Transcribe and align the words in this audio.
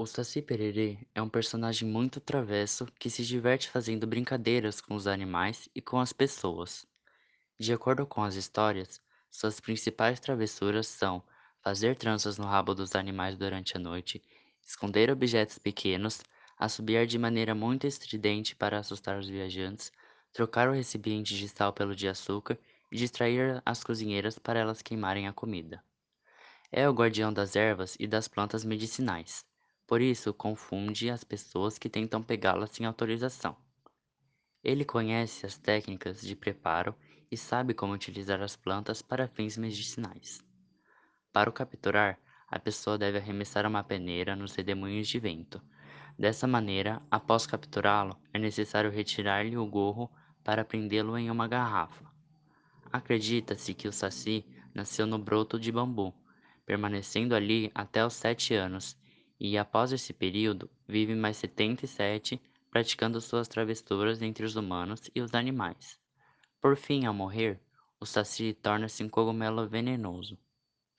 O 0.00 0.06
Saci 0.06 0.40
Pererê 0.40 0.96
é 1.14 1.20
um 1.20 1.28
personagem 1.28 1.86
muito 1.86 2.20
travesso 2.20 2.86
que 2.98 3.10
se 3.10 3.22
diverte 3.22 3.68
fazendo 3.68 4.06
brincadeiras 4.06 4.80
com 4.80 4.94
os 4.94 5.06
animais 5.06 5.68
e 5.74 5.82
com 5.82 6.00
as 6.00 6.10
pessoas. 6.10 6.86
De 7.58 7.70
acordo 7.70 8.06
com 8.06 8.22
as 8.22 8.34
histórias, 8.34 8.98
suas 9.30 9.60
principais 9.60 10.18
travessuras 10.18 10.86
são 10.86 11.22
fazer 11.62 11.96
tranças 11.96 12.38
no 12.38 12.46
rabo 12.46 12.74
dos 12.74 12.94
animais 12.94 13.36
durante 13.36 13.76
a 13.76 13.78
noite, 13.78 14.22
esconder 14.62 15.10
objetos 15.10 15.58
pequenos, 15.58 16.22
assobiar 16.56 17.04
de 17.04 17.18
maneira 17.18 17.54
muito 17.54 17.86
estridente 17.86 18.56
para 18.56 18.78
assustar 18.78 19.18
os 19.18 19.28
viajantes, 19.28 19.92
trocar 20.32 20.70
o 20.70 20.72
recipiente 20.72 21.36
de 21.36 21.46
sal 21.46 21.74
pelo 21.74 21.94
de 21.94 22.08
açúcar 22.08 22.58
e 22.90 22.96
distrair 22.96 23.60
as 23.66 23.84
cozinheiras 23.84 24.38
para 24.38 24.60
elas 24.60 24.80
queimarem 24.80 25.28
a 25.28 25.32
comida. 25.34 25.84
É 26.72 26.88
o 26.88 26.94
guardião 26.94 27.30
das 27.30 27.54
ervas 27.54 27.98
e 28.00 28.06
das 28.06 28.28
plantas 28.28 28.64
medicinais. 28.64 29.49
Por 29.90 30.00
isso, 30.00 30.32
confunde 30.32 31.10
as 31.10 31.24
pessoas 31.24 31.76
que 31.76 31.88
tentam 31.88 32.22
pegá-la 32.22 32.68
sem 32.68 32.86
autorização. 32.86 33.56
Ele 34.62 34.84
conhece 34.84 35.44
as 35.44 35.58
técnicas 35.58 36.20
de 36.20 36.36
preparo 36.36 36.94
e 37.28 37.36
sabe 37.36 37.74
como 37.74 37.92
utilizar 37.92 38.40
as 38.40 38.54
plantas 38.54 39.02
para 39.02 39.26
fins 39.26 39.56
medicinais. 39.56 40.40
Para 41.32 41.50
o 41.50 41.52
capturar, 41.52 42.20
a 42.46 42.56
pessoa 42.56 42.96
deve 42.96 43.18
arremessar 43.18 43.66
uma 43.66 43.82
peneira 43.82 44.36
nos 44.36 44.54
redemoinhos 44.54 45.08
de 45.08 45.18
vento. 45.18 45.60
Dessa 46.16 46.46
maneira, 46.46 47.02
após 47.10 47.44
capturá-lo, 47.44 48.16
é 48.32 48.38
necessário 48.38 48.92
retirar-lhe 48.92 49.56
o 49.56 49.66
gorro 49.66 50.08
para 50.44 50.64
prendê-lo 50.64 51.18
em 51.18 51.32
uma 51.32 51.48
garrafa. 51.48 52.04
Acredita-se 52.92 53.74
que 53.74 53.88
o 53.88 53.92
Saci 53.92 54.46
nasceu 54.72 55.04
no 55.04 55.18
broto 55.18 55.58
de 55.58 55.72
bambu, 55.72 56.14
permanecendo 56.64 57.34
ali 57.34 57.72
até 57.74 58.06
os 58.06 58.14
sete 58.14 58.54
anos, 58.54 58.96
e 59.40 59.56
após 59.56 59.90
esse 59.90 60.12
período 60.12 60.70
vive 60.86 61.14
mais 61.14 61.38
77, 61.38 62.38
praticando 62.70 63.20
suas 63.20 63.48
travessuras 63.48 64.20
entre 64.20 64.44
os 64.44 64.54
humanos 64.54 65.10
e 65.14 65.20
os 65.22 65.34
animais. 65.34 65.98
Por 66.60 66.76
fim, 66.76 67.06
ao 67.06 67.14
morrer, 67.14 67.58
o 67.98 68.04
Saci 68.04 68.52
torna-se 68.52 69.02
um 69.02 69.08
cogumelo 69.08 69.66
venenoso, 69.66 70.38